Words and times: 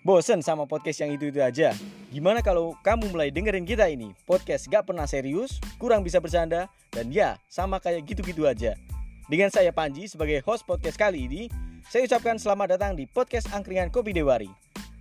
Bosen 0.00 0.40
sama 0.40 0.64
podcast 0.64 1.04
yang 1.04 1.12
itu-itu 1.12 1.44
aja? 1.44 1.76
Gimana 2.08 2.40
kalau 2.40 2.72
kamu 2.80 3.12
mulai 3.12 3.28
dengerin 3.28 3.68
kita 3.68 3.84
ini? 3.84 4.16
Podcast 4.24 4.64
gak 4.72 4.88
pernah 4.88 5.04
serius, 5.04 5.60
kurang 5.76 6.00
bisa 6.00 6.16
bercanda, 6.24 6.72
dan 6.88 7.12
ya 7.12 7.36
sama 7.52 7.76
kayak 7.84 8.08
gitu-gitu 8.08 8.48
aja. 8.48 8.80
Dengan 9.28 9.52
saya 9.52 9.76
Panji 9.76 10.08
sebagai 10.08 10.40
host 10.48 10.64
podcast 10.64 10.96
kali 10.96 11.28
ini, 11.28 11.42
saya 11.92 12.08
ucapkan 12.08 12.40
selamat 12.40 12.80
datang 12.80 12.96
di 12.96 13.04
podcast 13.04 13.52
Angkringan 13.52 13.92
Kopi 13.92 14.16
Dewari. 14.16 14.48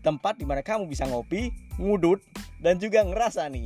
Tempat 0.04 0.36
di 0.36 0.44
mana 0.44 0.60
kamu 0.60 0.84
bisa 0.92 1.08
ngopi, 1.08 1.48
ngudut, 1.80 2.20
dan 2.60 2.76
juga 2.76 3.00
ngerasa 3.00 3.48
nih. 3.48 3.64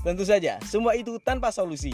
Tentu 0.00 0.24
saja, 0.24 0.56
semua 0.64 0.96
itu 0.96 1.20
tanpa 1.20 1.52
solusi. 1.52 1.92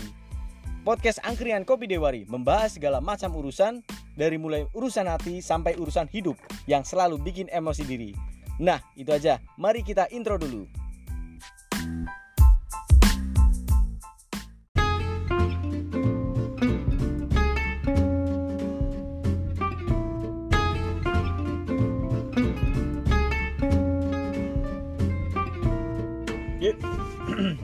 Podcast 0.87 1.18
Angkringan 1.27 1.66
Kopi 1.66 1.91
Dewari 1.91 2.23
membahas 2.30 2.79
segala 2.79 3.02
macam 3.02 3.34
urusan 3.34 3.82
dari 4.14 4.39
mulai 4.39 4.62
urusan 4.79 5.11
hati 5.11 5.43
sampai 5.43 5.75
urusan 5.75 6.07
hidup 6.07 6.39
yang 6.71 6.87
selalu 6.87 7.18
bikin 7.18 7.50
emosi 7.50 7.83
diri. 7.83 8.15
Nah, 8.60 8.77
itu 8.92 9.09
aja. 9.09 9.41
Mari 9.56 9.80
kita 9.80 10.05
intro 10.12 10.37
dulu. 10.37 10.69
Yuk. 26.61 26.77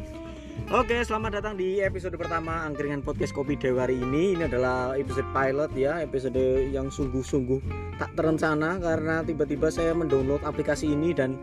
Oke, 0.57 1.05
selamat 1.05 1.37
datang 1.37 1.61
di 1.61 1.85
episode 1.85 2.17
pertama 2.17 2.65
Angkringan 2.65 3.05
Podcast 3.05 3.37
Kopi 3.37 3.61
Dewari 3.61 4.01
ini. 4.01 4.33
Ini 4.33 4.49
adalah 4.49 4.97
episode 4.97 5.29
pilot 5.37 5.69
ya, 5.77 6.01
episode 6.01 6.41
yang 6.73 6.89
sungguh-sungguh 6.89 7.61
tak 8.01 8.17
terencana 8.17 8.81
karena 8.81 9.21
tiba-tiba 9.21 9.69
saya 9.69 9.93
mendownload 9.93 10.41
aplikasi 10.49 10.89
ini 10.89 11.13
dan 11.13 11.37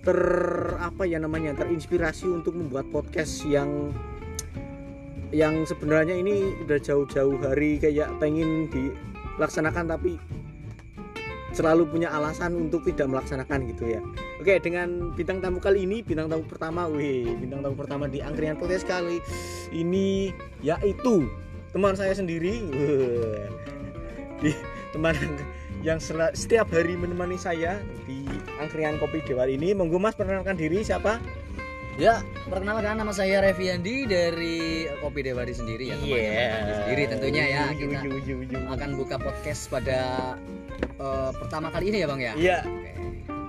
ter 0.00 0.16
apa 0.80 1.04
ya 1.04 1.20
namanya 1.20 1.52
terinspirasi 1.60 2.24
untuk 2.24 2.56
membuat 2.56 2.88
podcast 2.88 3.44
yang 3.44 3.92
yang 5.28 5.68
sebenarnya 5.68 6.16
ini 6.16 6.56
udah 6.64 6.80
jauh-jauh 6.80 7.36
hari 7.44 7.76
kayak 7.76 8.08
pengen 8.16 8.64
dilaksanakan 8.72 9.92
tapi 9.92 10.16
selalu 11.58 11.90
punya 11.90 12.14
alasan 12.14 12.54
untuk 12.54 12.86
tidak 12.86 13.10
melaksanakan 13.10 13.66
gitu 13.74 13.98
ya. 13.98 14.00
Oke, 14.38 14.62
dengan 14.62 15.10
bintang 15.18 15.42
tamu 15.42 15.58
kali 15.58 15.82
ini, 15.82 16.06
bintang 16.06 16.30
tamu 16.30 16.46
pertama, 16.46 16.86
wih, 16.86 17.26
bintang 17.42 17.66
tamu 17.66 17.74
pertama 17.74 18.06
di 18.06 18.22
Angkringan 18.22 18.54
Podcast 18.62 18.86
kali 18.86 19.18
ini 19.74 20.30
yaitu 20.62 21.26
teman 21.74 21.98
saya 21.98 22.14
sendiri. 22.14 22.62
Wih. 24.38 24.54
Teman 24.94 25.18
yang 25.82 25.98
setiap 26.32 26.70
hari 26.70 26.94
menemani 26.94 27.36
saya 27.36 27.82
di 28.06 28.22
Angkringan 28.62 29.02
Kopi 29.02 29.20
Dewa 29.26 29.44
ini. 29.50 29.74
Monggo 29.74 29.98
Mas 29.98 30.14
perkenalkan 30.14 30.54
diri 30.54 30.86
siapa? 30.86 31.18
Ya, 31.98 32.22
perkenalkan 32.46 32.94
nama 32.94 33.10
saya 33.10 33.42
Revi 33.42 33.74
Andi 33.74 34.06
dari 34.06 34.86
Kopi 35.02 35.26
Dewari 35.26 35.50
sendiri 35.50 35.90
ya, 35.90 35.96
teman 35.98 36.14
Kopi 36.14 36.72
sendiri 36.78 37.02
tentunya 37.10 37.44
ya. 37.50 37.62
Kita 37.74 38.06
yuyu, 38.06 38.46
yuyu. 38.46 38.58
akan 38.70 38.90
buka 38.94 39.18
podcast 39.18 39.66
pada 39.66 39.98
eh, 40.78 41.30
pertama 41.34 41.74
kali 41.74 41.90
ini 41.90 41.98
ya, 41.98 42.06
Bang 42.06 42.22
ya. 42.22 42.32
Iya, 42.38 42.58
Oke. 42.62 42.90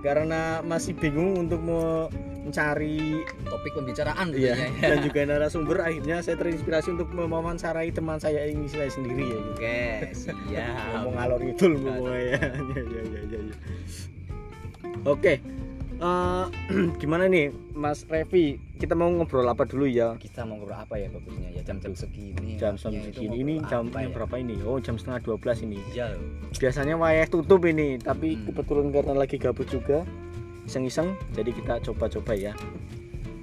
karena 0.02 0.66
masih 0.66 0.98
bingung 0.98 1.46
untuk 1.46 1.62
me- 1.62 2.10
mencari 2.40 3.22
Topik 3.46 3.78
pembicaraan 3.78 4.34
Iya, 4.34 4.58
ya. 4.58 4.68
dan 4.82 4.98
juga 5.06 5.22
narasumber 5.30 5.86
akhirnya 5.86 6.18
saya 6.26 6.34
terinspirasi 6.34 6.98
untuk 6.98 7.14
mewawancarai 7.14 7.94
teman 7.94 8.18
saya 8.18 8.50
ini 8.50 8.66
saya 8.66 8.90
sendiri 8.90 9.30
ya 9.30 9.38
gitu. 9.38 9.52
Oke, 9.54 9.82
siap. 10.18 10.34
ngomong 10.98 11.14
ngalor 11.22 11.42
itu 11.46 11.66
ya, 12.18 12.42
ya, 12.42 12.82
ya, 13.14 13.22
ya. 13.30 13.40
Oke. 15.06 15.38
Eh, 16.00 16.46
gimana 17.02 17.28
nih 17.28 17.52
Mas 17.76 18.08
Revi? 18.08 18.60
Kita 18.80 18.96
mau 18.96 19.12
ngobrol 19.12 19.44
apa 19.46 19.68
dulu 19.68 19.86
ya? 19.86 20.16
Kita 20.16 20.48
mau 20.48 20.56
ngobrol 20.56 20.80
apa 20.80 20.96
ya 20.96 21.12
bagusnya 21.12 21.52
ya 21.52 21.62
jam-jam 21.68 21.92
segini. 21.94 22.56
Jam 22.56 22.80
jam 22.80 22.96
segini 22.96 23.44
ini 23.44 23.56
apa 23.60 24.04
ya? 24.04 24.10
berapa 24.10 24.36
ini? 24.40 24.56
Oh, 24.64 24.80
jam 24.80 24.96
setengah 24.96 25.20
12 25.36 25.68
ini. 25.68 25.80
Iya. 25.92 26.16
Biasanya 26.56 26.96
wayah 26.96 27.28
tutup 27.28 27.68
ini, 27.68 28.00
tapi 28.00 28.40
Hmm. 28.40 28.48
kebetulan 28.48 28.88
karena 28.96 29.14
lagi 29.14 29.36
gabut 29.36 29.68
juga 29.68 30.08
iseng-iseng 30.64 31.18
jadi 31.34 31.52
kita 31.52 31.74
coba-coba 31.92 32.34
ya. 32.38 32.54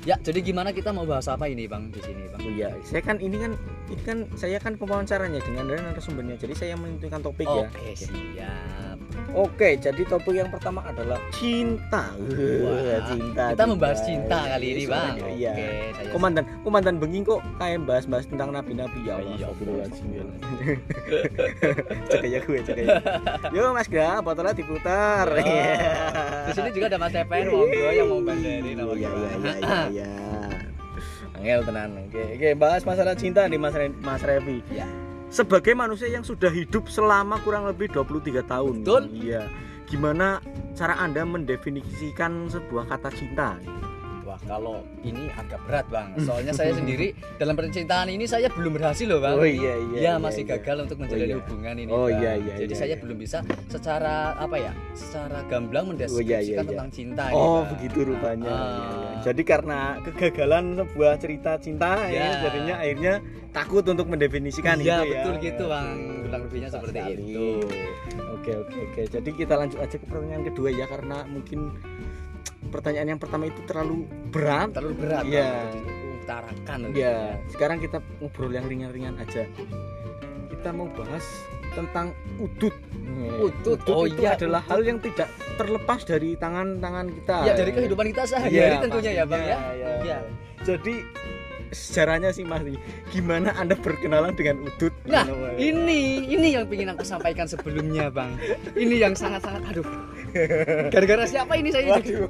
Ya, 0.06 0.14
jadi 0.22 0.38
gimana 0.38 0.70
kita 0.70 0.94
mau 0.94 1.02
bahas 1.02 1.26
apa 1.26 1.50
ini, 1.50 1.66
Bang, 1.66 1.90
di 1.90 1.98
sini, 1.98 2.30
Bang? 2.30 2.38
Oh 2.46 2.52
iya, 2.54 2.70
saya 2.86 3.02
kan 3.02 3.18
ini 3.18 3.42
kan 3.42 3.58
ini 3.90 4.02
kan 4.06 4.18
saya 4.38 4.62
kan 4.62 4.78
pewawancaranya 4.78 5.42
dengan 5.42 5.66
narasumbernya. 5.66 6.38
Jadi 6.38 6.54
saya 6.54 6.78
menentukan 6.78 7.26
topik 7.26 7.42
ya. 7.42 7.66
Oke, 7.66 7.90
siap. 7.98 8.95
Oke, 9.32 9.76
jadi 9.76 10.02
topik 10.02 10.32
yang 10.32 10.48
pertama 10.48 10.80
adalah 10.82 11.20
cinta. 11.30 12.08
Wah, 12.16 13.00
cinta. 13.04 13.44
Kita 13.52 13.64
membahas 13.64 14.00
cinta 14.00 14.38
kali 14.48 14.66
ini, 14.66 14.82
Iya, 14.82 14.88
Bang. 14.88 15.14
Iya. 15.28 15.52
Oke, 15.52 15.68
saya 15.92 16.08
Komandan, 16.08 16.44
komandan 16.62 16.96
Benging 16.96 17.22
kok 17.22 17.40
kayak 17.56 17.84
bahas-bahas 17.84 18.24
tentang 18.24 18.48
nabi-nabi 18.50 18.98
ya 19.02 19.20
Allah. 19.20 19.36
Iya, 19.36 19.46
Astagfirullahaladzim, 19.46 20.06
ya 22.26 22.40
gue, 22.46 22.58
cekaya. 22.62 22.96
Yo 23.50 23.62
Mas 23.70 23.88
Ga, 23.88 24.18
botolnya 24.20 24.52
diputar. 24.52 25.26
Ya. 25.36 25.76
Di 26.46 26.52
sini 26.52 26.70
juga 26.72 26.86
ada 26.88 26.98
Mas 26.98 27.12
Evan, 27.12 27.44
monggo 27.46 27.88
yang 27.90 28.08
mau 28.08 28.20
bandarin 28.20 28.76
apa 28.78 28.92
Iya, 28.92 28.96
iya, 28.96 29.08
gimana. 29.10 29.36
iya, 29.36 29.54
iya, 29.60 29.78
iya. 29.90 30.10
Angel 31.36 31.60
tenan. 31.62 31.90
Oke, 32.02 32.22
oke, 32.32 32.48
bahas 32.56 32.82
masalah 32.82 33.12
cinta 33.12 33.44
nih 33.44 33.60
Mas 33.60 33.76
Re- 33.76 33.98
Mas 34.00 34.22
Revi. 34.24 34.64
Ya. 34.72 34.88
Sebagai 35.26 35.74
manusia 35.74 36.06
yang 36.06 36.22
sudah 36.22 36.48
hidup 36.48 36.86
selama 36.86 37.42
kurang 37.42 37.66
lebih 37.66 37.90
23 37.90 38.46
tahun. 38.46 38.86
Betul. 38.86 39.10
Iya. 39.10 39.50
Gimana 39.86 40.42
cara 40.74 40.98
Anda 40.98 41.22
mendefinisikan 41.22 42.50
sebuah 42.50 42.90
kata 42.90 43.10
cinta? 43.14 43.58
Wah, 44.36 44.44
kalau 44.52 44.84
ini 45.00 45.32
agak 45.32 45.64
berat, 45.64 45.86
Bang. 45.88 46.12
Soalnya 46.20 46.52
saya 46.52 46.76
sendiri 46.76 47.16
dalam 47.40 47.56
percintaan 47.56 48.12
ini 48.12 48.28
saya 48.28 48.52
belum 48.52 48.76
berhasil 48.76 49.08
loh, 49.08 49.24
Bang. 49.24 49.40
Oh 49.40 49.48
iya 49.48 49.80
iya. 49.80 49.96
ya 49.96 50.00
iya, 50.04 50.12
masih 50.20 50.44
iya. 50.44 50.60
gagal 50.60 50.76
untuk 50.84 51.00
menjalani 51.00 51.32
iya. 51.32 51.36
hubungan 51.40 51.74
ini. 51.80 51.88
Oh, 51.88 52.04
Bang. 52.04 52.20
iya, 52.20 52.32
iya, 52.36 52.54
Jadi 52.60 52.72
iya, 52.76 52.80
saya 52.84 52.92
iya. 52.92 53.00
belum 53.00 53.16
bisa 53.16 53.38
secara 53.72 54.36
apa 54.36 54.56
ya? 54.60 54.72
Secara 54.92 55.38
gamblang 55.48 55.84
mendeskripsikan 55.88 56.20
Oh, 56.20 56.28
iya, 56.28 56.38
iya, 56.44 56.56
iya. 56.60 56.68
tentang 56.68 56.90
cinta 56.92 57.24
ini, 57.32 57.40
Oh 57.40 57.64
Bang. 57.64 57.68
begitu 57.72 57.98
rupanya. 58.04 58.52
Ah, 58.52 58.60
Iya, 58.60 58.76
iya. 58.76 59.18
Jadi 59.24 59.42
karena 59.42 59.78
kegagalan 60.04 60.64
sebuah 60.76 61.12
cerita 61.16 61.50
cinta 61.56 61.90
ya, 62.04 62.20
Ya. 62.20 62.28
jadinya 62.44 62.74
akhirnya 62.76 63.14
takut 63.56 63.84
untuk 63.88 64.06
mendefinisikan 64.06 64.76
Iya, 64.76 64.84
itu 64.84 64.92
ya. 65.00 65.12
betul 65.16 65.34
gitu. 65.40 65.64
Bang. 65.64 65.96
Kurang 66.28 66.42
lebihnya 66.44 66.68
seperti 66.68 66.98
sekali. 67.00 67.24
itu. 67.24 67.48
Oke 68.36 68.52
oke 68.52 68.78
oke. 68.84 69.00
Jadi 69.08 69.30
kita 69.32 69.54
lanjut 69.56 69.78
aja 69.80 69.96
ke 69.96 70.04
pertanyaan 70.04 70.44
kedua 70.44 70.68
ya 70.68 70.84
karena 70.84 71.24
mungkin 71.24 71.72
pertanyaan 72.68 73.16
yang 73.16 73.20
pertama 73.20 73.48
itu 73.48 73.60
terlalu 73.64 74.06
berat. 74.30 74.74
Terlalu 74.74 74.94
berat, 74.98 75.24
Iya. 75.26 75.50
Jadi 75.72 75.80
Utarakan 76.26 76.78
gitu 76.90 76.98
Ya, 76.98 77.38
sekarang 77.54 77.78
kita 77.78 78.02
ngobrol 78.18 78.50
yang 78.50 78.66
ringan-ringan 78.66 79.14
aja. 79.22 79.46
Kita 80.50 80.74
mau 80.74 80.90
bahas 80.90 81.22
tentang 81.70 82.10
udut. 82.42 82.74
Udut, 83.38 83.78
oh 83.86 84.10
itu 84.10 84.26
iya, 84.26 84.34
adalah 84.34 84.58
udut. 84.66 84.70
hal 84.74 84.80
yang 84.82 84.98
tidak 84.98 85.28
terlepas 85.54 86.02
dari 86.02 86.34
tangan-tangan 86.34 87.06
kita. 87.14 87.36
Ya 87.46 87.52
dari 87.54 87.70
kehidupan 87.70 88.10
kita 88.10 88.22
sehari-hari 88.26 88.74
Iya, 88.74 88.82
tentunya 88.82 89.12
ya, 89.14 89.24
Bang 89.24 89.42
ya. 89.46 89.58
ya. 89.70 89.90
Iya. 90.02 90.18
Jadi 90.66 90.94
sejarahnya 91.70 92.30
sih 92.34 92.42
Mas, 92.42 92.62
gimana 93.10 93.54
Anda 93.54 93.78
berkenalan 93.78 94.34
dengan 94.34 94.66
udut? 94.66 94.94
Nah, 95.06 95.26
ini 95.58 96.26
ini 96.26 96.58
yang 96.58 96.66
ingin 96.66 96.90
aku 96.90 97.06
sampaikan 97.06 97.46
sebelumnya, 97.46 98.10
Bang. 98.10 98.34
Ini 98.74 99.06
yang 99.06 99.14
sangat-sangat 99.14 99.62
aduh. 99.70 99.86
Gara-gara 100.92 101.24
siapa 101.28 101.52
ini 101.58 101.68
saya 101.72 101.96
Waduh, 101.96 102.28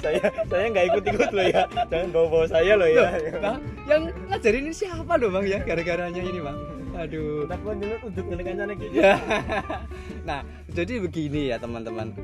saya 0.00 0.24
saya 0.48 0.64
nggak 0.72 0.86
ikut-ikut 0.92 1.30
loh 1.32 1.46
ya. 1.46 1.62
Jangan 1.90 2.08
bawa-bawa 2.12 2.46
saya 2.48 2.72
loh 2.74 2.88
ya. 2.88 3.06
Nah, 3.38 3.56
yang 3.86 4.02
ngajarin 4.30 4.68
ini 4.70 4.74
siapa 4.74 5.12
loh, 5.18 5.28
Bang 5.30 5.44
ya? 5.44 5.58
Gara-garanya 5.62 6.22
ini, 6.22 6.38
Bang. 6.40 6.58
Aduh. 6.96 7.44
Pun 7.60 7.76
dulu 7.76 7.96
dengan 8.14 8.44
kancane 8.46 8.72
gitu. 8.80 8.94
Ya. 8.96 9.20
nah, 10.28 10.40
jadi 10.72 11.02
begini 11.02 11.52
ya, 11.52 11.56
teman-teman. 11.60 12.16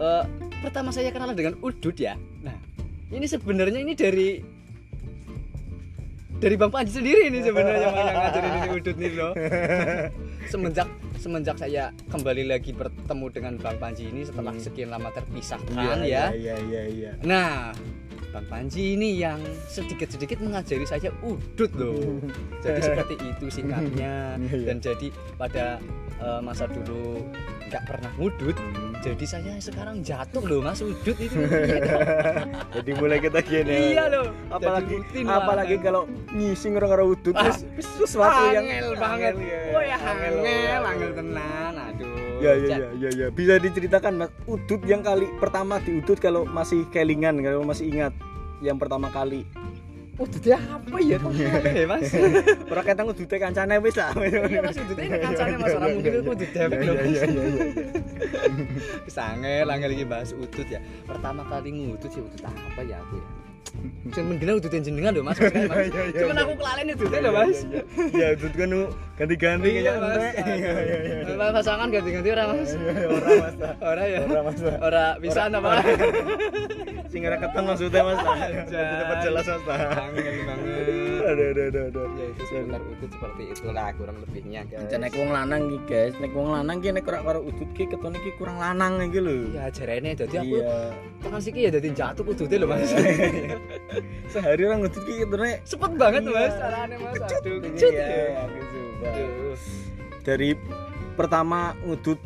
Eh, 0.00 0.24
pertama 0.62 0.94
saya 0.94 1.10
kenalan 1.10 1.36
dengan 1.36 1.54
Udut 1.60 1.96
ya. 1.98 2.14
Nah, 2.40 2.54
ini 3.10 3.26
sebenarnya 3.26 3.80
ini 3.82 3.92
dari 3.98 4.28
dari 6.40 6.56
Bang 6.56 6.72
Panji 6.72 6.96
sendiri 6.96 7.28
ini 7.28 7.44
sebenarnya 7.44 7.88
Bang, 7.92 8.06
yang 8.08 8.16
ngajarin 8.16 8.52
ini 8.56 8.68
Udut 8.78 8.96
nih 8.96 9.12
loh. 9.12 9.32
semenjak 10.50 10.88
semenjak 11.20 11.60
saya 11.60 11.92
kembali 12.08 12.48
lagi 12.48 12.72
bertemu 12.72 13.26
dengan 13.28 13.54
Bang 13.60 13.76
Panji 13.76 14.08
ini 14.08 14.24
setelah 14.24 14.56
Hmm. 14.56 14.64
sekian 14.64 14.88
lama 14.88 15.12
terpisahkan 15.12 16.00
ya. 16.00 16.32
Iya 16.32 16.56
iya 16.64 16.82
iya. 16.88 17.10
Nah, 17.20 17.76
Bang 18.30 18.46
Panji 18.46 18.94
ini 18.94 19.18
yang 19.18 19.42
sedikit-sedikit 19.66 20.38
mengajari 20.38 20.86
saya 20.86 21.10
udut 21.20 21.70
loh. 21.74 22.22
Jadi 22.64 22.80
seperti 22.80 23.14
itu 23.18 23.46
singkatnya. 23.48 24.12
Iya. 24.40 24.66
Dan 24.66 24.76
jadi 24.78 25.08
pada 25.36 25.78
eh, 26.16 26.40
masa 26.40 26.64
dulu 26.66 27.22
nggak 27.68 27.82
pernah 27.86 28.10
ngudut, 28.16 28.56
jadi 28.98 29.24
saya 29.24 29.52
sekarang 29.58 30.02
jatuh 30.02 30.42
loh 30.42 30.58
mas 30.60 30.82
udut 30.82 31.14
itu. 31.14 31.38
Iya. 31.38 31.86
Jadi 32.74 32.90
mulai 32.96 33.18
kita 33.18 33.38
gini. 33.40 33.94
iya 33.94 34.10
loh. 34.10 34.34
Apalagi 34.48 34.98
rutin 34.98 35.24
apalagi 35.24 35.76
kalau 35.78 36.02
ngising 36.30 36.74
orang-orang 36.74 37.14
udut 37.14 37.34
Ah, 37.36 37.54
wis 37.74 37.86
sesuatu 37.96 38.42
yang 38.50 38.66
angel 38.66 38.92
banget. 38.96 39.34
ya. 39.38 39.60
Oh 39.70 39.82
ya 39.82 39.96
Angel, 39.96 40.18
angel, 40.18 40.42
angel. 40.42 40.82
angel 40.84 41.10
tenan. 41.14 41.72
Aduh, 41.80 42.09
Ya 42.40 42.52
ya 42.56 42.68
ya 42.72 42.88
ya 42.96 43.10
ya. 43.12 43.26
Bisa 43.28 43.60
diceritakan 43.60 44.12
Mas 44.16 44.30
udut 44.48 44.80
yang 44.88 45.04
kali 45.04 45.28
pertama 45.36 45.76
di 45.84 46.00
udut 46.00 46.16
kalau 46.16 46.48
masih 46.48 46.88
kelingan 46.88 47.44
kalau 47.44 47.62
masih 47.62 47.92
ingat 47.92 48.12
yang 48.64 48.80
pertama 48.80 49.12
kali. 49.12 49.44
Udutnya 50.20 50.60
apa 50.68 51.00
ya? 51.00 51.16
Kok 51.16 51.32
ya, 51.80 51.84
Mas? 51.88 52.12
Ora 52.72 52.82
ketang 52.84 53.08
udute 53.08 53.36
kancane 53.40 53.80
wis 53.80 53.96
lah. 53.96 54.12
Iya, 54.20 54.60
Mas 54.60 54.76
udutnya 54.76 55.16
kancane 55.16 55.56
Mas 55.56 55.72
ora 55.72 55.86
mungkin 55.96 56.12
itu 56.12 56.28
udut 56.28 56.50
dewek 56.52 56.78
lho. 56.84 56.92
Iya 56.92 57.22
iya 57.24 57.42
iya. 57.44 57.64
Sange 59.08 59.64
langgar 59.64 59.88
iki 59.88 60.04
bahas 60.04 60.36
udut 60.36 60.68
ya. 60.68 60.80
Pertama 61.08 61.40
kali 61.48 61.72
ngudut 61.72 62.10
sih 62.12 62.20
udut 62.20 62.40
apa 62.44 62.80
ya 62.84 63.00
aku 63.00 63.16
ya? 63.16 63.26
Sing 64.12 64.24
mendina 64.28 64.60
udutin 64.60 64.84
jenengan 64.84 65.12
lho 65.16 65.24
Mas. 65.24 65.40
Mas. 65.40 65.52
Iya, 65.56 65.88
iya, 65.88 66.20
Cuman 66.20 66.36
aku 66.36 66.52
kelalen 66.60 66.86
udutnya 66.92 67.20
lho 67.24 67.32
Mas. 67.32 67.58
Ya 68.12 68.26
udut 68.36 68.52
kan 68.52 68.72
ganti-ganti 69.20 69.68
Iya 69.68 69.80
kayak 69.84 70.00
Mas. 70.00 70.16
Iya 70.16 70.72
iya 70.80 70.98
iya. 71.04 71.34
Mas, 71.36 71.50
Pasangan 71.52 71.88
ganti-ganti 71.92 72.28
ora 72.32 72.44
Mas? 72.48 72.70
Ora 72.72 73.30
Mas. 73.36 73.54
Ora 73.84 74.02
ya. 74.08 74.18
Ora 74.24 74.40
Mas. 74.48 74.58
Ora 74.64 75.04
bisa 75.20 75.40
apa? 75.52 75.70
Sing 77.12 77.20
keteng 77.26 77.64
maksudnya 77.68 78.00
Mas. 78.00 78.18
Maksudnya 78.24 79.04
perjelas 79.12 79.44
Mas. 79.44 79.62
Banget. 79.68 80.24
Aduh 81.20 81.46
aduh 81.52 81.64
aduh 81.68 81.82
aduh. 81.92 82.06
Ya 82.16 82.26
itu 82.32 82.42
seputar 82.48 82.80
udut 82.80 83.10
seperti 83.12 83.42
itulah 83.52 83.88
kurang 83.94 84.16
lebihnya 84.24 84.60
guys. 84.64 84.88
Jan 84.88 85.04
nek 85.04 85.12
wong 85.12 85.30
lanang 85.30 85.62
iki 85.68 85.78
guys, 85.84 86.14
nek 86.16 86.32
wong 86.32 86.48
lanang 86.56 86.80
nek 86.80 87.04
ora 87.04 87.18
karo 87.20 87.40
udut 87.44 87.70
ki 87.76 87.84
ketone 87.92 88.16
ki 88.24 88.32
kurang 88.40 88.56
lanang 88.56 89.04
iki 89.04 89.20
lho. 89.20 89.52
Ya 89.52 89.68
jarene 89.68 90.16
dadi 90.16 90.36
aku 90.40 90.56
Iya. 90.64 90.96
tekan 91.20 91.40
siki 91.44 91.60
ya 91.68 91.70
dadi 91.70 91.88
jatuh 91.92 92.24
udutnya 92.24 92.56
lho 92.64 92.66
Mas. 92.72 92.88
Sehari 94.32 94.62
orang 94.64 94.80
ngudut 94.86 95.02
ki 95.04 95.12
ketone 95.28 95.50
Cepet 95.68 95.92
banget 96.00 96.22
Iya. 96.24 96.32
Mas 96.32 96.54
carane 96.56 96.94
Mas. 96.96 97.12
Aduh, 97.20 97.52
Iya, 97.52 97.60
kecut. 97.68 97.92
iya, 97.92 98.06
ya. 98.08 98.44
Dari 100.20 100.52
pertama 101.14 101.74
ngudut 101.82 102.20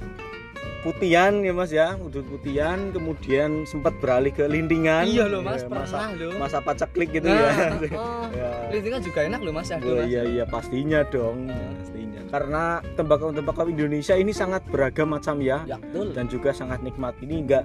putian 0.82 1.40
ya 1.40 1.50
Mas 1.50 1.72
ya, 1.72 1.96
ngudut 1.96 2.28
putian 2.28 2.92
kemudian 2.92 3.64
sempat 3.64 3.96
beralih 3.98 4.28
ke 4.30 4.44
lintingan. 4.44 5.08
Iya 5.08 5.24
loh 5.24 5.40
Mas, 5.40 5.64
Ya, 5.64 5.68
pernah 5.70 5.88
masa, 5.88 6.12
loh. 6.12 6.32
masa 6.36 6.58
paceklik 6.60 7.08
gitu 7.10 7.24
Nah, 7.24 7.40
ya. 7.40 7.96
oh, 7.96 8.28
Ya. 8.36 8.50
Lintingan 8.68 9.00
juga 9.00 9.20
enak 9.24 9.40
loh 9.40 9.52
Mas, 9.52 9.72
aduh 9.72 9.88
Oh, 9.88 9.96
Mas. 9.96 10.06
iya 10.06 10.22
iya 10.24 10.44
pastinya 10.44 11.00
dong, 11.06 11.48
Hmm. 11.48 11.80
pastinya. 11.80 12.20
Karena 12.28 12.62
tembakau-tembakau 12.92 13.64
Indonesia 13.66 14.12
ini 14.12 14.34
sangat 14.34 14.60
beragam 14.66 15.08
macam 15.08 15.40
ya. 15.40 15.64
Ya 15.64 15.78
betul. 15.78 16.12
dan 16.12 16.26
juga 16.26 16.52
sangat 16.52 16.82
nikmat 16.82 17.16
ini 17.18 17.40
enggak 17.40 17.64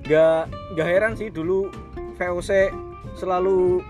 enggak 0.00 0.40
enggak 0.70 0.86
heran 0.86 1.12
sih 1.14 1.28
dulu 1.28 1.72
VOC 2.14 2.70
selalu 3.12 3.82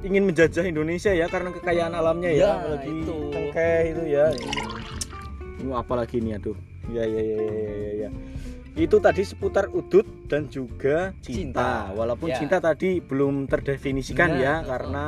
ingin 0.00 0.22
menjajah 0.24 0.62
Indonesia 0.62 1.10
ya 1.10 1.26
karena 1.26 1.50
kekayaan 1.50 1.90
alamnya 1.92 2.30
ya, 2.30 2.38
Ya, 2.38 2.50
apalagi 2.56 2.90
itu. 2.92 3.16
cengkeh 3.28 3.80
itu 3.88 4.02
ya 4.08 4.24
ini 5.58 5.70
apa 5.72 5.92
lagi 5.94 6.16
nih 6.18 6.32
aduh 6.36 6.56
ya 6.88 7.02
ya 7.02 7.20
ya 7.20 7.36
ya 7.36 7.52
ya, 7.58 7.92
ya. 7.98 8.10
itu 8.76 8.96
tadi 8.96 9.22
seputar 9.22 9.66
udut 9.68 10.06
dan 10.24 10.46
juga 10.46 11.10
cinta, 11.18 11.90
Cinta. 11.90 11.92
walaupun 11.92 12.30
Ya. 12.30 12.38
cinta 12.38 12.58
tadi 12.58 13.00
belum 13.00 13.44
terdefinisikan 13.44 14.38
ya 14.38 14.62
oh. 14.62 14.68
karena 14.68 15.04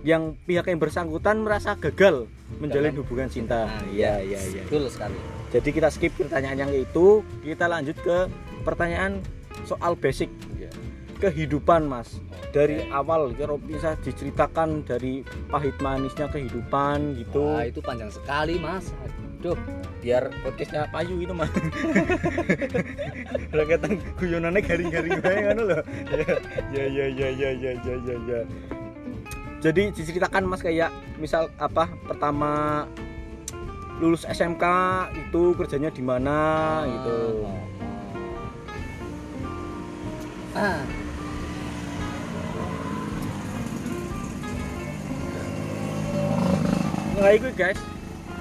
yang 0.00 0.32
pihak 0.40 0.64
yang 0.64 0.80
bersangkutan 0.80 1.36
merasa 1.38 1.76
gagal 1.76 2.24
menjalin 2.56 2.90
Dalam- 2.90 2.98
hubungan 2.98 3.28
cinta 3.28 3.68
Nah, 3.68 3.84
iya 3.92 4.18
iya 4.18 4.40
iya 4.40 4.62
Betul 4.64 4.88
sekali. 4.88 5.14
jadi 5.52 5.68
kita 5.68 5.88
skip 5.88 6.16
pertanyaan 6.16 6.58
yang 6.58 6.72
itu, 6.72 7.20
kita 7.40 7.68
lanjut 7.68 7.94
ke 7.94 8.18
pertanyaan 8.62 9.20
soal 9.62 9.92
basic 9.94 10.32
kehidupan, 11.18 11.84
Mas. 11.84 12.16
Dari 12.50 12.82
awal 12.90 13.30
kalau 13.38 13.62
bisa 13.62 13.94
diceritakan 14.02 14.82
dari 14.82 15.22
pahit 15.46 15.78
manisnya 15.78 16.26
kehidupan 16.26 17.14
gitu. 17.22 17.54
Wah, 17.54 17.62
itu 17.62 17.78
panjang 17.78 18.10
sekali 18.10 18.58
Mas. 18.58 18.90
Aduh. 19.40 19.54
Biar 20.00 20.32
podcastnya 20.42 20.88
payu 20.88 21.20
itu, 21.20 21.30
Mas. 21.30 21.52
Udah 23.52 23.64
ketang 23.68 24.00
guyonannya 24.16 24.64
garing-garing 24.64 25.20
wae 25.20 25.38
ngono 25.44 25.62
lho. 25.68 25.80
Ya 26.72 26.84
ya 26.88 27.06
ya 27.06 27.28
ya 27.30 27.50
ya 27.52 27.72
ya 27.78 27.94
ya 28.00 28.16
ya. 28.26 28.40
Jadi 29.60 29.92
diceritakan 29.92 30.48
Mas 30.48 30.64
kayak 30.64 30.88
misal 31.20 31.52
apa 31.60 31.92
pertama 32.08 32.84
lulus 34.00 34.24
SMK 34.24 34.64
itu 35.12 35.52
kerjanya 35.54 35.92
di 35.92 36.00
mana 36.00 36.38
gitu. 36.88 37.44
Ah. 40.56 40.80
Nah 47.20 47.36
itu 47.36 47.52
guys, 47.52 47.76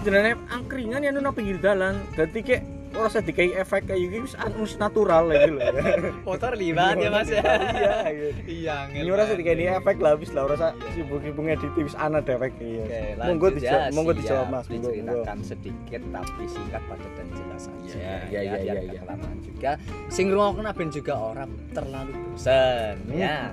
jenenge 0.08 0.40
angkringan 0.48 1.04
yang 1.04 1.20
nuna 1.20 1.36
pinggir 1.36 1.60
dalan. 1.60 2.00
Dadi 2.16 2.40
kayak 2.40 2.64
ora 2.96 3.06
usah 3.06 3.22
dikai 3.22 3.54
efek 3.54 3.86
kayak 3.86 4.02
gitu 4.08 4.26
wis 4.26 4.34
wis 4.56 4.74
natural 4.80 5.28
lagi 5.28 5.52
lho. 5.52 5.60
Motor 6.28 6.56
libat 6.56 6.96
ya 6.96 7.12
Mas 7.12 7.28
ya. 7.28 7.44
Iya, 7.44 7.96
iya. 8.08 8.30
Iya, 8.48 8.76
Ini 9.04 9.10
ora 9.12 9.28
usah 9.28 9.36
dikai 9.36 9.68
efek 9.68 10.00
lah 10.00 10.16
wis 10.16 10.31
lah 10.31 10.48
ora 10.48 10.56
usah 10.56 10.72
sibuk-sibuk 10.96 11.44
ngedit 11.44 11.76
wis 11.76 11.96
ana 12.00 12.24
efek 12.24 12.56
iya. 12.64 12.84
Oke, 12.88 13.02
Monggo 13.20 13.48
lanjut 13.52 13.60
dijawab, 13.60 13.84
ya, 13.84 13.94
monggo 13.94 14.12
dijawab 14.16 14.48
Mas. 14.48 14.66
Diceritakan 14.72 15.40
sedikit 15.44 16.02
tapi 16.16 16.44
singkat 16.48 16.81
padat 16.88 17.12
dan 17.20 17.28
jelas 17.36 17.62
saja. 17.68 17.84
Iya, 17.84 18.16
iya, 18.31 18.40
ya, 18.40 18.58
iya, 18.64 18.74
iya, 18.80 19.02
iya. 19.04 19.31
juga. 19.44 19.72
Sing 20.08 20.31
ngrungokno 20.31 20.72
ben 20.72 20.88
juga 20.88 21.14
orang 21.20 21.52
terlalu 21.76 22.16
bosan 22.31 22.96
ya. 23.12 23.52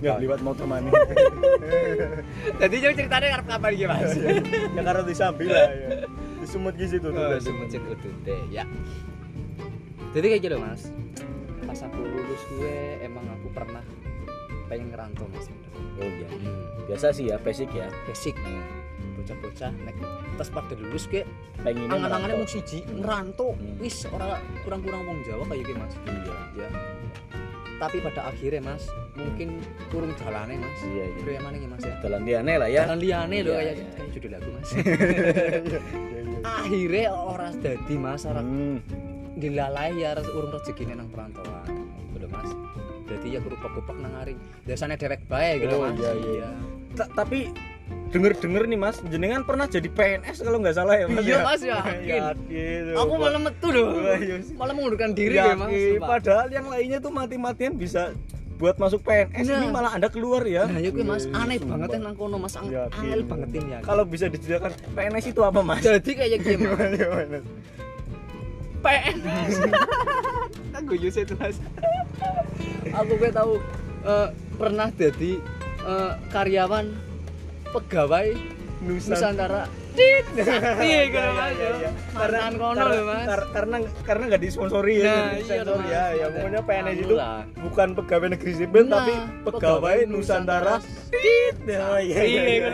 Ya 0.00 0.16
Oke. 0.16 0.24
liwat 0.24 0.40
motor 0.40 0.64
mani. 0.64 0.88
Jadi 2.60 2.76
yang 2.78 2.94
ceritanya 2.96 3.28
karep 3.36 3.46
kapan 3.46 3.70
iki 3.72 3.84
Mas? 3.84 4.12
ya 4.76 4.82
karo 4.82 5.00
disambi 5.04 5.44
lah 5.44 5.68
ya. 5.68 5.88
Disumut 6.40 6.72
ki 6.74 6.86
situ 6.88 7.08
tuh. 7.08 7.20
Oh, 7.20 7.36
semecit 7.36 7.82
udute 7.84 8.36
ya. 8.48 8.64
Jadi 10.12 10.26
kayak 10.26 10.42
gitu 10.42 10.56
Mas. 10.56 10.88
Pas 11.64 11.80
aku 11.80 12.00
lulus 12.00 12.42
gue 12.50 12.76
emang 13.00 13.24
aku 13.34 13.48
pernah 13.52 13.84
pengen 14.66 14.88
ngerantau 14.88 15.28
Mas. 15.28 15.52
Oh 16.00 16.08
iya. 16.08 16.28
Hmm. 16.28 16.64
Biasa 16.88 17.12
sih 17.12 17.28
ya 17.28 17.36
basic 17.36 17.68
ya. 17.70 17.92
Basic 18.08 18.32
nih. 18.40 18.64
Bocah-bocah 19.20 19.72
nek 19.84 19.96
terus 20.34 20.50
pada 20.50 20.74
lulus 20.74 21.04
ke 21.06 21.22
Pengen 21.60 21.86
angan-angannya 21.88 22.36
mau 22.36 22.48
siji 22.48 22.82
ngerantau 22.84 23.54
Hmm. 23.54 23.78
wis 23.78 24.04
ora 24.08 24.36
kurang-kurang 24.64 25.04
wong 25.04 25.20
Jawa 25.22 25.44
kayak 25.44 25.60
gitu 25.60 25.72
Mas. 25.76 25.94
Iya. 26.04 26.36
Ya. 26.56 26.68
Tapi 27.84 28.00
pada 28.00 28.32
akhirnya 28.32 28.64
Mas, 28.64 28.88
mungkin 29.12 29.60
kurang 29.92 30.16
jalannya 30.16 30.56
Mas. 30.56 30.80
Iya, 30.82 31.04
iya. 31.04 31.36
Yang 31.36 31.44
mana 31.44 31.56
Mas 31.68 31.82
ya? 31.84 31.94
Jalan 32.00 32.20
liane 32.24 32.54
lah 32.56 32.68
ya. 32.68 32.82
Jalan 32.88 32.98
liane 32.98 33.36
loh 33.44 33.52
Iya, 33.52 33.60
kayak 33.60 33.74
iya. 33.76 33.86
kayak 33.92 34.08
judul 34.16 34.30
lagu 34.32 34.48
Mas. 34.50 34.68
Iya, 34.74 36.20
iya. 36.24 36.38
akhirnya 36.42 37.04
ora 37.12 37.48
dadi 37.52 37.94
Mas, 37.94 38.22
ora 38.24 38.40
Hmm. 38.40 38.80
dilalai 39.34 39.92
ya 39.98 40.16
urung 40.24 40.48
rezekine 40.48 40.96
nang 40.96 41.12
perantauan. 41.12 41.68
Gitu 42.10 42.26
Mas. 42.26 42.50
Jadi 43.04 43.26
ya 43.30 43.40
kerupak-kerupak 43.44 43.96
nang 44.00 44.14
ari. 44.16 44.32
Biasanya 44.64 44.96
dewek 44.96 45.28
bae 45.28 45.60
gitu 45.60 45.76
Oh, 45.76 45.84
Mas. 45.84 46.00
iya, 46.00 46.12
iya. 46.16 46.48
Ta- 46.94 47.12
Tapi 47.12 47.52
denger-denger 48.14 48.62
nih 48.64 48.78
Mas, 48.78 49.02
jenengan 49.04 49.42
pernah 49.42 49.66
jadi 49.66 49.90
PNS 49.90 50.38
kalau 50.40 50.62
nggak 50.62 50.76
salah 50.78 50.94
ya 50.94 51.06
Mas. 51.10 51.20
Iya, 51.20 51.34
ya? 51.34 51.38
Mas, 51.42 51.60
yakin. 51.60 51.98
Yakin. 52.06 52.82
Aku 52.94 53.12
malah 53.18 53.40
metu 53.42 53.68
loh. 53.68 53.86
Iya 54.14 54.36
sih. 54.40 54.54
Malah 54.54 54.72
mengundurkan 54.72 55.10
diri 55.12 55.34
ya 55.34 55.52
Mas. 55.52 55.74
Padahal 55.98 56.46
yang 56.48 56.66
lainnya 56.66 56.98
tuh 56.98 57.10
mati-matian 57.10 57.74
bisa 57.74 58.14
buat 58.54 58.78
masuk 58.78 59.02
PNS 59.02 59.44
Nah. 59.44 59.58
ini 59.58 59.66
malah 59.68 59.90
Anda 59.90 60.06
keluar 60.06 60.46
ya. 60.46 60.70
Nah, 60.70 60.78
ya 60.78 60.88
kuwi 60.88 61.02
Mas, 61.02 61.26
Iya, 61.26 61.34
aneh 61.36 61.58
sumpah. 61.58 61.70
banget 61.74 61.88
ya 61.90 61.98
nang 62.00 62.14
kono 62.14 62.36
Mas, 62.38 62.54
ang 62.54 62.66
Yakin. 62.70 63.00
angel 63.02 63.20
bangetin 63.26 63.64
ya. 63.66 63.78
Kalau 63.82 64.04
bisa 64.06 64.26
diceritakan 64.30 64.72
PNS 64.94 65.24
itu 65.28 65.40
apa 65.42 65.60
Mas? 65.60 65.82
Jadi 65.82 66.10
kayak. 66.14 66.38
Gimana? 66.38 67.38
PNS. 68.78 69.54
Aku 70.78 70.92
yus 70.94 71.16
itu 71.16 71.34
mas. 71.34 71.56
Aku 72.92 73.14
gue 73.14 73.30
tahu 73.30 73.58
eh, 74.02 74.28
pernah 74.54 74.90
jadi 74.90 75.38
eh, 75.80 76.12
karyawan 76.28 76.86
pegawai 77.74 78.28
Nusan- 78.80 79.16
Nusantara. 79.16 79.64
Tit, 79.94 80.26
Iya, 80.36 81.00
gitu 81.06 81.30
iya, 81.30 81.46
iya. 81.78 81.90
Karena 82.12 82.38
kono 82.52 82.74
karena, 82.74 82.90
loh 82.90 83.04
mas. 83.06 83.24
kar- 83.24 83.48
karena 83.48 83.76
karena 84.02 84.24
nggak 84.28 84.42
disponsori 84.42 84.94
ya, 84.98 85.06
Nah, 85.06 85.24
iya 85.32 85.62
Mas. 85.62 85.86
ya. 85.86 86.04
Ya 86.12 86.26
pokoknya 86.28 86.60
PNS 86.60 86.98
itu 87.00 87.16
bukan 87.62 87.88
pegawai 87.94 88.28
negeri 88.34 88.52
sipil 88.52 88.82
Nah, 88.84 88.92
tapi 89.00 89.12
pegawai 89.44 89.98
Nusantara. 90.04 90.74
Tit. 91.08 91.56
Oh 91.72 91.96
iya 91.96 92.20
iya. 92.22 92.68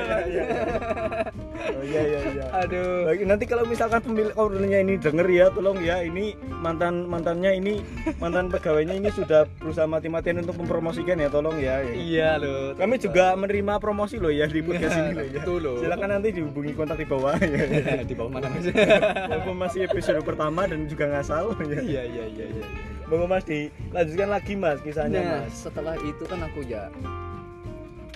Iya, 1.71 1.79
iya, 1.81 1.81
iya. 1.81 1.81
Oh 1.81 1.85
iya 1.87 2.01
iya 2.03 2.19
iya. 2.31 2.45
Aduh. 2.61 2.99
Baik, 3.07 3.21
nanti 3.27 3.45
kalau 3.47 3.65
misalkan 3.65 4.01
pemilik 4.03 4.35
ordernya 4.35 4.79
ini 4.83 4.95
denger 4.97 5.27
ya, 5.27 5.47
tolong 5.51 5.79
ya 5.79 5.97
ini 6.03 6.35
mantan 6.61 7.07
mantannya 7.07 7.51
ini 7.57 7.75
mantan 8.19 8.51
pegawainya 8.51 8.95
ini 8.97 9.09
sudah 9.11 9.47
berusaha 9.59 9.87
mati-matian 9.87 10.43
untuk 10.43 10.59
mempromosikan 10.59 11.17
ya, 11.17 11.29
tolong 11.31 11.57
ya. 11.59 11.81
ya. 11.83 11.93
Iya 11.95 12.31
loh. 12.39 12.75
Kami 12.75 12.99
juga 12.99 13.33
menerima 13.35 13.79
promosi 13.79 14.19
loh 14.19 14.33
ya 14.33 14.47
di 14.47 14.61
podcast 14.61 14.95
Iya, 14.95 15.03
ini 15.03 15.13
loh 15.15 15.27
ya. 15.27 15.33
betul 15.41 15.59
loh. 15.63 15.77
Silakan 15.81 16.09
nanti 16.19 16.29
dihubungi 16.35 16.73
kontak 16.75 16.99
di 16.99 17.07
bawah 17.07 17.35
ya. 17.39 17.65
di 18.11 18.15
bawah 18.15 18.31
mana 18.31 18.47
mas? 18.51 18.67
Walaupun 18.71 19.55
masih 19.57 19.81
episode 19.87 20.21
pertama 20.23 20.67
dan 20.67 20.85
juga 20.87 21.07
ngasal 21.09 21.55
ya. 21.65 21.79
Iya 21.81 22.03
iya 22.05 22.25
iya 22.29 22.47
iya. 22.51 22.65
Monggo 23.11 23.27
Mas 23.27 23.43
dilanjutkan 23.43 24.31
lagi 24.31 24.55
Mas 24.55 24.79
kisahnya 24.87 25.19
Nah 25.19 25.43
Mas. 25.43 25.67
setelah 25.67 25.99
itu 25.99 26.23
kan 26.31 26.47
aku 26.47 26.63
ya 26.63 26.87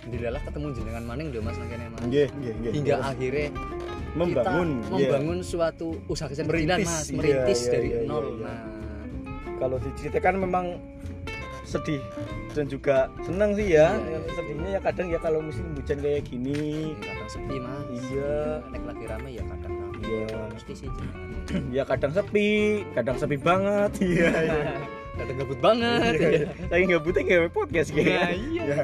dilalah 0.04 0.40
ketemu 0.42 0.66
jenengan 0.74 1.04
maning 1.04 1.28
deh 1.32 1.40
mas 1.40 1.56
nang 1.56 1.68
kene 1.68 1.86
mas. 1.88 2.00
Nggih, 2.04 2.28
nggih, 2.30 2.52
nggih. 2.60 2.72
hingga 2.76 2.94
Terus? 2.94 3.10
akhirnya 3.10 3.48
Membangun, 4.14 4.68
kita 4.78 4.94
iya. 4.94 5.08
membangun 5.10 5.38
suatu 5.42 5.88
usaha 6.06 6.30
kecil 6.30 6.46
Merintis, 6.46 6.86
mas 6.86 7.06
iya, 7.10 7.16
merintis 7.18 7.60
iya, 7.60 7.70
dari 7.74 7.88
iya, 7.90 7.98
iya, 7.98 8.06
nol 8.06 8.24
iya. 8.30 8.44
nah 8.46 8.60
kalau 9.58 9.76
diceritakan 9.82 10.34
memang 10.38 10.66
sedih 11.64 11.98
dan 12.54 12.70
juga 12.70 13.10
senang 13.26 13.58
sih 13.58 13.74
ya 13.74 13.98
Iya, 13.98 14.22
iya. 14.22 14.30
sedihnya 14.30 14.68
ya 14.70 14.80
kadang 14.84 15.06
ya 15.10 15.18
kalau 15.18 15.42
musim 15.42 15.66
hujan 15.74 15.98
kayak 15.98 16.22
gini 16.22 16.94
ya, 16.94 17.10
kadang 17.10 17.28
sepi 17.28 17.56
mas 17.58 17.86
Iya. 17.90 18.36
nek 18.70 18.82
lagi 18.86 19.04
rame 19.10 19.30
ya 19.34 19.42
kadang 19.50 19.72
rame 19.74 19.98
Iya. 20.04 20.22
ya 20.30 20.40
mesti 20.54 20.72
sih 20.78 20.88
ya 21.76 21.82
kadang 21.82 22.12
sepi 22.14 22.48
kadang 22.94 23.16
sepi 23.18 23.36
banget 23.40 23.90
iya 24.06 24.30
iya 24.30 24.62
kadang 25.14 25.36
gabut 25.42 25.58
banget 25.58 26.12
Iya, 26.14 26.22
ya. 26.22 26.30
iya. 26.30 26.46
lagi 26.70 27.02
butuh 27.02 27.22
nggak 27.26 27.50
podcast 27.50 27.90
Nah, 27.90 27.96
kayak 27.98 28.30
iya. 28.38 28.74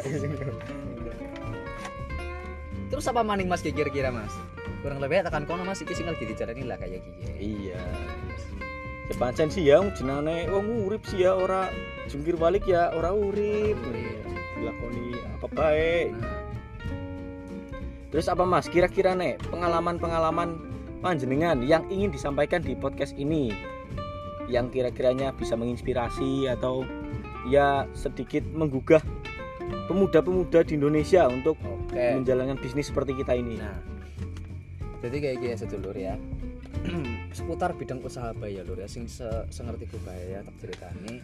Ya. 2.90 2.98
terus 2.98 3.06
apa 3.06 3.22
maning 3.22 3.46
mas 3.46 3.62
kira-kira 3.62 4.10
mas? 4.10 4.34
Kurang 4.82 4.98
lebih 4.98 5.22
tekan 5.22 5.46
kono 5.46 5.62
mas 5.62 5.78
iki 5.78 5.94
sing 5.94 6.10
lagi 6.10 6.26
dijarani 6.26 6.66
lah 6.66 6.74
kayak 6.74 6.98
gini 7.06 7.30
iya. 7.38 7.78
Ya 9.06 9.14
pancen 9.14 9.46
sih 9.46 9.62
ya 9.62 9.78
jenane 9.94 10.50
wong 10.50 10.90
urip 10.90 11.06
sih 11.06 11.22
ya 11.22 11.38
ora 11.38 11.70
jungkir 12.10 12.34
balik 12.34 12.66
ya 12.66 12.90
ora 12.90 13.14
urip. 13.14 13.78
Urip. 13.78 14.26
dilakoni 14.60 15.16
apa 15.40 15.46
baik 15.56 16.12
nah, 16.20 16.36
terus 18.12 18.28
apa 18.28 18.44
mas 18.44 18.68
kira-kira 18.68 19.16
nih 19.16 19.40
pengalaman-pengalaman 19.48 20.70
panjenengan 21.00 21.64
yang 21.64 21.88
ingin 21.88 22.12
disampaikan 22.12 22.60
di 22.60 22.76
podcast 22.76 23.16
ini? 23.16 23.50
Yang 24.46 24.78
kira-kiranya 24.78 25.32
bisa 25.32 25.56
menginspirasi 25.56 26.46
atau 26.52 26.84
ya 27.48 27.88
sedikit 27.96 28.44
menggugah 28.52 29.00
pemuda-pemuda 29.88 30.62
di 30.68 30.76
Indonesia 30.76 31.26
untuk 31.26 31.56
oke 31.90 32.22
menjalankan 32.22 32.58
bisnis 32.62 32.86
seperti 32.94 33.18
kita 33.18 33.34
ini. 33.34 33.58
Nah, 33.58 33.74
jadi 35.02 35.16
kayak 35.18 35.36
gini 35.42 35.54
sedulur 35.58 35.96
ya. 35.98 36.14
seputar 37.36 37.76
bidang 37.76 38.00
usaha 38.00 38.30
ya 38.46 38.62
lur 38.62 38.78
ya. 38.78 38.88
Sing 38.88 39.10
se 39.10 39.26
sengerti 39.50 39.90
ku 39.90 39.98
bae 40.06 40.38
ya 40.38 40.40
tak 40.46 40.54
ceritane 40.62 41.20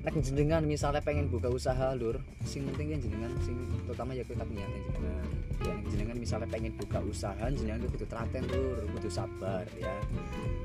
nek 0.00 0.16
jenengan 0.24 0.64
misalnya 0.64 1.04
pengen 1.04 1.28
buka 1.28 1.52
usaha 1.52 1.92
lur 1.92 2.16
sing 2.46 2.64
penting 2.72 2.96
kan 2.96 3.00
jenengan 3.04 3.32
sing 3.44 3.56
terutama 3.84 4.14
ya 4.14 4.22
kita 4.22 4.44
punya 4.44 4.64
jenengan. 4.68 5.26
Ya 5.60 5.72
nek 5.76 5.86
jenengan 5.88 6.16
misalnya 6.20 6.48
pengen 6.48 6.72
buka 6.76 6.98
usaha 7.02 7.44
jenengan 7.50 7.80
kudu 7.90 8.06
telaten 8.06 8.44
lur 8.48 8.78
kudu 8.96 9.08
sabar 9.10 9.66
ya. 9.76 9.94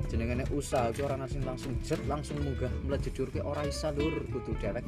Jenengan 0.06 0.44
nek 0.44 0.48
usaha 0.52 0.92
ki 0.92 1.00
ora 1.02 1.16
langsung 1.18 1.42
langsung 1.42 1.72
jet 1.82 2.00
langsung 2.06 2.36
munggah 2.44 2.70
mlejur 2.86 3.28
ke 3.32 3.40
ora 3.40 3.64
isa 3.66 3.90
lur 3.96 4.20
kudu 4.30 4.52
dewek. 4.62 4.84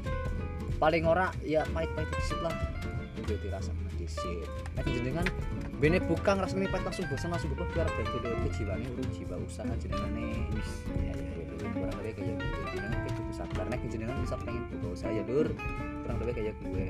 Paling 0.79 1.03
ora 1.09 1.35
ya 1.43 1.67
pahit-pahit 1.75 2.09
dikit 2.15 2.39
lah 2.47 2.55
kudu 3.19 3.35
dirasakan 3.43 3.88
dhisik 4.09 4.49
nek 4.73 4.89
jenengan 4.89 5.27
bene 5.77 6.01
buka 6.01 6.33
ngrasani 6.33 6.67
pahit 6.73 6.85
langsung 6.89 7.07
bosan 7.13 7.29
langsung 7.29 7.53
buka 7.53 7.69
biar 7.77 7.87
berarti 7.93 8.17
lho 8.25 8.37
kejiwane 8.49 8.85
urung 8.97 9.11
jiwa 9.13 9.37
usaha 9.45 9.73
jenengane. 9.79 10.49
Wis 10.57 10.71
ya 10.97 11.13
ya 11.13 11.45
ya 11.45 11.69
kurang 11.77 11.97
lebih 12.01 12.13
kayak 12.17 12.35
gitu 12.41 12.61
jenengan 12.73 12.99
kayak 13.05 13.15
kudu 13.21 13.33
sabar 13.37 13.67
nek 13.69 13.81
jenengan 13.93 14.17
misal 14.17 14.39
pengen 14.41 14.65
buka 14.73 14.87
usaha 14.97 15.11
ya 15.13 15.23
lur 15.29 15.49
kurang 16.03 16.17
lebih 16.25 16.35
kayak 16.41 16.55
gue 16.65 16.89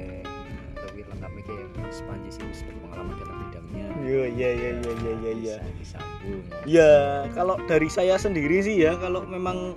Nah, 0.78 0.86
tapi 0.86 1.02
lengkapnya 1.02 1.42
kayak 1.42 1.66
Mas 1.82 1.98
Panji 2.06 2.30
sih 2.30 2.42
wis 2.46 2.62
berpengalaman 2.62 3.14
dalam 3.18 3.36
bidangnya. 3.50 3.86
Iya 4.06 4.24
iya 4.30 4.48
iya 4.54 4.70
iya 4.78 4.92
iya 4.94 5.12
iya 5.18 5.32
iya. 5.34 5.56
bisa 5.74 5.98
disambung 5.98 6.40
Ya 6.70 6.90
kalau 7.34 7.58
dari 7.66 7.90
saya 7.90 8.14
sendiri 8.14 8.62
sih 8.62 8.78
ya 8.78 8.94
kalau 8.94 9.26
memang 9.26 9.74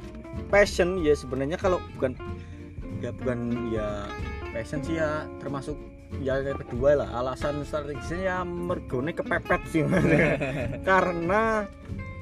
passion 0.54 1.02
ya 1.02 1.18
sebenarnya 1.18 1.58
kalau 1.58 1.82
bukan 1.98 2.14
ya 3.02 3.10
bukan 3.18 3.50
ya 3.74 4.06
passion 4.52 4.80
sih 4.82 4.96
ya 4.96 5.26
termasuk 5.38 5.76
ya 6.20 6.38
yang 6.38 6.60
kedua 6.60 6.96
lah 6.98 7.10
alasan 7.14 7.64
strategisnya 7.64 8.20
ya 8.22 8.38
mergone 8.44 9.12
kepepet 9.12 9.62
sih 9.66 9.82
Mas. 9.82 10.04
karena 10.90 11.66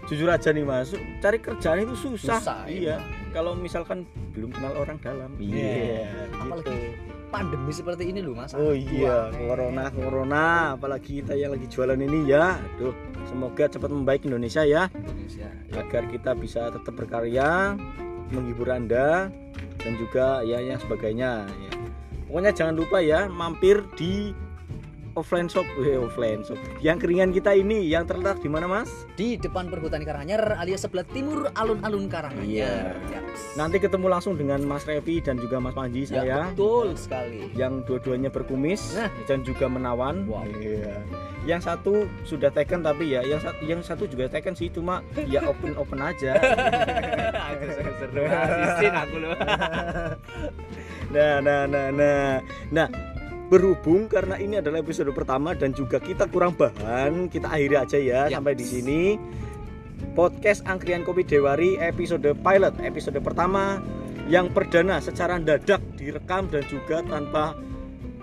jujur 0.06 0.26
aja 0.26 0.50
nih 0.50 0.62
mas 0.62 0.90
cari 1.20 1.38
kerjaan 1.38 1.84
itu 1.84 1.94
susah, 1.96 2.38
Susah, 2.38 2.60
iya 2.66 2.98
emang. 2.98 3.30
kalau 3.30 3.52
misalkan 3.54 4.06
belum 4.32 4.50
kenal 4.50 4.74
orang 4.76 4.98
dalam 5.00 5.34
Iya. 5.38 5.54
iya 5.54 6.26
Apalagi 6.34 6.66
gitu. 6.66 6.74
pandemi 7.30 7.70
seperti 7.70 8.04
ini 8.08 8.22
loh 8.22 8.34
mas 8.34 8.54
Oh 8.54 8.74
iya, 8.74 9.30
Wah, 9.30 9.34
corona, 9.34 9.84
corona, 9.90 10.46
apalagi 10.74 11.22
kita 11.22 11.34
yang 11.34 11.54
lagi 11.54 11.66
jualan 11.68 11.94
ini 11.96 12.26
ya. 12.26 12.58
Aduh, 12.58 12.94
semoga 13.26 13.70
cepat 13.70 13.90
membaik 13.90 14.26
Indonesia 14.26 14.66
ya, 14.66 14.90
Indonesia 14.90 15.46
agar 15.78 16.04
kita 16.10 16.32
bisa 16.34 16.74
tetap 16.74 16.94
berkarya, 16.96 17.78
menghibur 18.30 18.66
Anda 18.68 19.30
dan 19.78 19.94
juga 19.96 20.42
ya 20.42 20.58
yang 20.58 20.82
sebagainya. 20.82 21.46
Ya. 21.46 21.72
Pokoknya 22.30 22.54
jangan 22.54 22.78
lupa 22.78 23.02
ya, 23.02 23.26
mampir 23.26 23.82
di 23.98 24.30
offline 25.14 25.46
shop, 25.46 25.66
eh, 25.80 25.96
offline 25.96 26.42
shop. 26.42 26.58
Yang 26.80 26.98
keringan 27.02 27.30
kita 27.30 27.52
ini, 27.54 27.86
yang 27.86 28.04
terletak 28.04 28.38
di 28.38 28.48
mana 28.48 28.66
mas? 28.66 28.90
di 29.14 29.36
depan 29.36 29.68
perhutani 29.68 30.02
Karanganyar 30.02 30.56
alias 30.56 30.82
sebelah 30.82 31.04
timur 31.06 31.52
alun-alun 31.54 32.08
Karanganyar 32.08 32.46
Iya. 32.46 32.96
Yaps. 33.12 33.56
Nanti 33.56 33.78
ketemu 33.78 34.08
langsung 34.08 34.34
dengan 34.34 34.62
Mas 34.62 34.84
Revi 34.84 35.20
dan 35.20 35.36
juga 35.36 35.58
Mas 35.58 35.74
Panji 35.74 36.04
ya, 36.04 36.10
saya. 36.16 36.38
betul 36.48 36.96
sekali 36.96 37.52
yang 37.54 37.84
dua-duanya 37.84 38.28
berkumis 38.28 38.96
Nah. 38.96 39.12
dan 39.26 39.42
juga 39.42 39.68
menawan. 39.68 40.24
Wow. 40.24 40.48
Iya. 40.56 41.04
Yang 41.46 41.62
satu 41.66 41.94
sudah 42.24 42.48
taken 42.50 42.80
tapi 42.80 43.10
ya 43.10 43.22
yang 43.22 43.40
satu 43.40 43.60
yang 43.62 43.80
satu 43.80 44.04
juga 44.06 44.28
taken 44.28 44.54
sih 44.54 44.68
cuma 44.68 45.00
ya 45.26 45.44
open 45.44 45.76
open 45.76 46.00
aja. 46.00 46.36
aku 47.50 47.64
asisin 47.66 48.94
aku 48.94 49.16
loh 49.18 49.34
nah, 51.14 51.40
nah, 51.40 51.64
nah, 51.66 51.88
nah. 51.90 52.30
Nah, 52.70 52.88
berhubung 53.50 54.06
karena 54.06 54.38
ini 54.38 54.62
adalah 54.62 54.80
episode 54.80 55.10
pertama 55.12 55.58
dan 55.58 55.74
juga 55.74 55.98
kita 55.98 56.30
kurang 56.30 56.54
bahan, 56.54 57.28
kita 57.34 57.50
akhiri 57.50 57.76
aja 57.76 57.98
ya 57.98 58.30
Yaps. 58.30 58.38
sampai 58.38 58.54
di 58.54 58.66
sini. 58.66 59.02
Podcast 60.16 60.64
Angkrian 60.64 61.04
Kopi 61.04 61.28
Dewari 61.28 61.76
episode 61.76 62.24
pilot, 62.40 62.74
episode 62.80 63.20
pertama 63.20 63.84
yang 64.32 64.48
perdana 64.54 65.02
secara 65.02 65.42
dadak 65.42 65.82
direkam 65.98 66.48
dan 66.48 66.64
juga 66.70 67.04
tanpa 67.04 67.58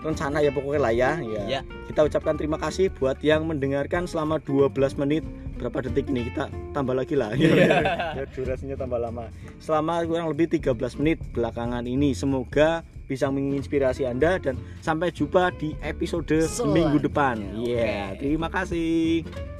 rencana 0.00 0.40
ya 0.40 0.54
pokoknya 0.54 0.80
lah 0.80 0.95
ya. 0.95 1.11
ya. 1.21 1.42
Ya. 1.45 1.61
Kita 1.90 2.06
ucapkan 2.06 2.38
terima 2.38 2.56
kasih 2.56 2.95
buat 2.95 3.18
yang 3.21 3.45
mendengarkan 3.50 4.06
selama 4.06 4.38
12 4.40 4.73
menit 5.02 5.26
berapa 5.56 5.88
detik 5.88 6.12
ini 6.12 6.28
kita 6.28 6.52
tambah 6.76 6.92
lagi 6.92 7.16
lah 7.16 7.33
ya, 7.33 7.49
ya 8.21 8.25
durasinya 8.28 8.76
tambah 8.76 9.00
lama 9.00 9.33
selama 9.56 10.04
kurang 10.04 10.28
lebih 10.28 10.52
13 10.52 11.00
menit 11.00 11.18
belakangan 11.33 11.88
ini 11.88 12.12
semoga 12.12 12.85
bisa 13.07 13.31
menginspirasi 13.31 14.05
Anda 14.05 14.37
dan 14.43 14.59
sampai 14.83 15.15
jumpa 15.15 15.55
di 15.57 15.73
episode 15.81 16.27
Selanjutnya. 16.43 16.75
minggu 16.75 16.99
depan. 17.07 17.37
Iya, 17.63 18.13
Oke. 18.13 18.19
terima 18.21 18.49
kasih. 18.51 19.56